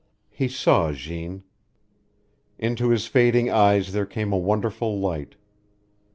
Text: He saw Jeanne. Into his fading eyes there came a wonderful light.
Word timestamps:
He 0.31 0.47
saw 0.47 0.93
Jeanne. 0.93 1.43
Into 2.57 2.89
his 2.89 3.05
fading 3.05 3.51
eyes 3.51 3.93
there 3.93 4.07
came 4.07 4.33
a 4.33 4.35
wonderful 4.39 4.99
light. 4.99 5.35